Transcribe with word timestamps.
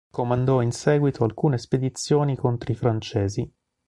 Comandò 0.09 0.63
in 0.63 0.71
seguito 0.71 1.23
alcune 1.23 1.59
spedizioni 1.59 2.35
contro 2.35 2.71
i 2.71 2.75
francesi. 2.75 3.53